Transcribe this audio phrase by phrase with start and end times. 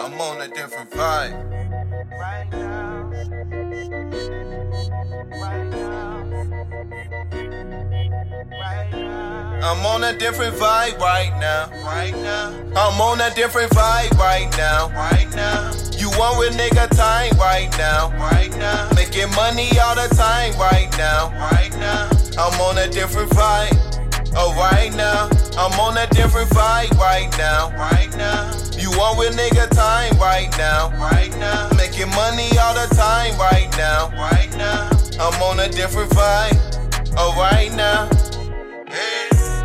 [0.00, 1.50] I'm on a different vibe.
[2.18, 2.50] Right now.
[2.50, 3.10] Right now.
[8.50, 9.60] Right now.
[9.70, 11.68] I'm on a different vibe right now.
[11.84, 12.48] Right now.
[12.74, 14.88] I'm on a different vibe right now.
[14.88, 15.72] Right now.
[15.98, 18.10] You want with nigga time right now.
[18.16, 18.67] Right now.
[19.18, 21.30] Making money all the time right now.
[21.50, 22.08] Right now.
[22.38, 23.74] I'm on a different vibe.
[24.36, 25.28] Oh, right now.
[25.58, 27.70] I'm on a different vibe right now.
[27.76, 28.54] Right now.
[28.78, 30.90] You want with nigga time right now.
[31.00, 31.68] Right now.
[31.76, 34.10] Making money all the time right now.
[34.14, 34.88] Right now.
[35.18, 36.54] I'm on a different vibe.
[37.16, 38.04] Oh, right now.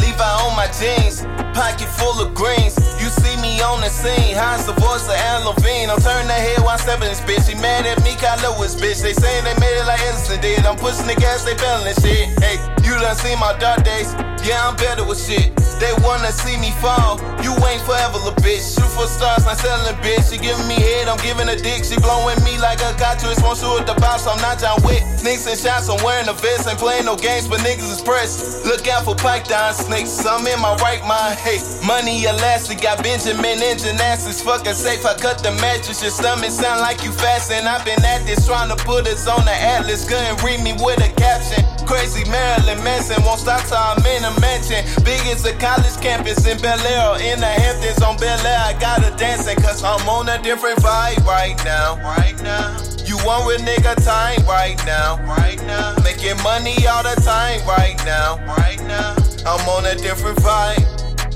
[0.00, 1.20] Levi on my jeans,
[1.52, 2.78] pocket full of greens.
[2.96, 5.90] You see on the scene, how's the voice of Adam Levine?
[5.90, 7.48] I'm turning the head while stepping this bitch.
[7.48, 9.02] She mad at me, know it's bitch.
[9.02, 10.64] They saying they made it like Edison did.
[10.64, 12.32] I'm pushing the gas, they feeling shit.
[12.40, 12.56] Hey,
[12.94, 14.14] you done seen my dark days.
[14.46, 15.50] Yeah, I'm better with shit.
[15.82, 17.18] They wanna see me fall.
[17.42, 18.62] You ain't forever, little bitch.
[18.76, 20.30] Shoot for stars, not selling bitch.
[20.30, 21.82] She giving me head, I'm giving a dick.
[21.82, 23.40] She blowing me like a cartridge.
[23.42, 25.02] Won't shoot at the bounce, I'm not John Wick.
[25.18, 26.68] Sneaks and shots, I'm wearing a vest.
[26.68, 28.64] Ain't playing no games, but niggas is pressed.
[28.64, 30.24] Look out for python snakes.
[30.24, 31.34] I'm in my right mind.
[31.40, 32.80] Hey, money elastic.
[32.80, 34.40] Got Benjamin in gymnastics.
[34.42, 35.04] Fucking safe.
[35.04, 36.00] I cut the mattress.
[36.02, 37.66] Your stomach sound like you fasting.
[37.66, 40.06] I've been at this trying to put us on the atlas.
[40.06, 41.73] Couldn't read me with a caption.
[41.86, 44.84] Crazy Marilyn Manson won't stop till I'm in a mansion.
[45.04, 47.32] Big as a college campus in Bel Air.
[47.32, 48.58] In the Hamptons on Bel Air.
[48.58, 51.96] I gotta dancing cause I'm on a different vibe right now.
[52.02, 52.76] Right now.
[53.04, 55.16] You want with nigga time right now.
[55.24, 55.94] Right now.
[56.02, 58.36] Making money all the time right now.
[58.56, 59.14] Right now.
[59.44, 60.82] I'm on a different vibe.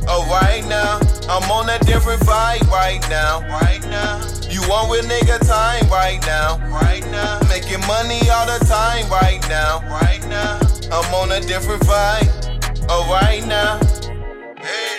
[0.09, 0.99] Oh, right now.
[1.29, 3.41] I'm on a different vibe right now.
[3.61, 4.25] Right now.
[4.49, 6.57] You want with nigga time right now.
[6.73, 7.39] Right now.
[7.49, 9.81] Making money all the time right now.
[9.91, 10.08] Right now.
[10.91, 12.33] I'm on a different vibe.
[12.89, 13.79] Oh, right now.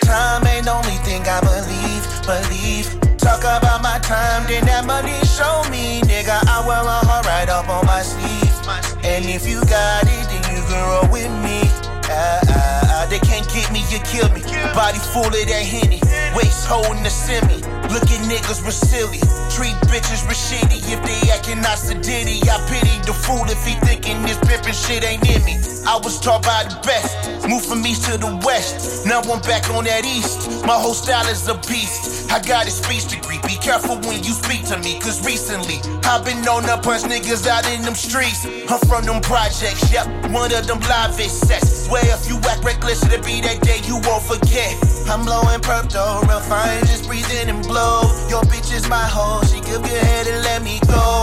[0.05, 3.17] Time ain't the only thing I believe, believe.
[3.17, 6.45] Talk about my time, then that money show me, nigga.
[6.45, 8.53] I wear my heart right up on my sleeve.
[9.03, 11.65] And if you got it, then you can roll with me.
[12.05, 14.45] Ah, ah, ah, they can't get me, you kill me.
[14.77, 16.01] Body full of that henny,
[16.37, 17.65] waist holding the semi.
[17.89, 19.17] Look at niggas silly,
[19.49, 20.85] treat bitches real shitty.
[20.93, 25.03] If they acting not sedity, I pity the fool if he thinking this pimpin' shit
[25.03, 25.55] ain't in me.
[25.87, 29.05] I was taught by the best, move from east to the west.
[29.05, 30.65] Now I'm back on that east.
[30.65, 32.31] My whole style is a beast.
[32.31, 33.39] I got a speech degree.
[33.47, 37.47] Be careful when you speak to me, cause recently I've been on to punch niggas
[37.47, 38.45] out in them streets.
[38.45, 41.87] I'm from them projects, yep, one of them live sets.
[41.87, 44.77] Swear if you act reckless, it'll be that day you won't forget.
[45.09, 48.05] I'm blowing purple, fine, just breathing and blow.
[48.29, 51.18] Your bitch is my hoe, she give your head and let me go.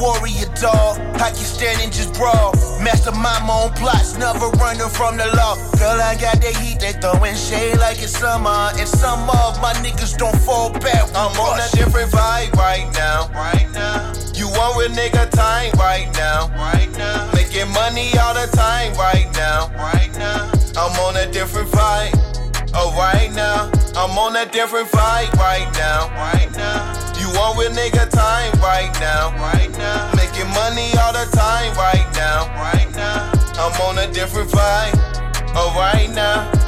[0.00, 2.56] Warrior dog, I can stand and just brawl.
[2.80, 5.56] Master my own plots, never running from the law.
[5.76, 8.72] Girl, I got the heat, they throwing shade like it's summer.
[8.80, 11.04] And some of my niggas don't fall back.
[11.14, 13.28] I'm on a different vibe right now.
[13.36, 14.12] Right now.
[14.32, 16.48] You want with nigga time right now.
[16.56, 17.30] Right now.
[17.34, 19.68] Making money all the time right now.
[19.76, 20.50] Right now.
[20.80, 22.16] I'm on a different vibe.
[22.72, 23.70] Oh, right now.
[24.00, 26.08] I'm on a different vibe right now.
[26.16, 26.96] Right now.
[27.20, 29.19] You want with nigga time right now.
[33.90, 35.52] On a different vibe.
[35.56, 36.59] Oh, right now.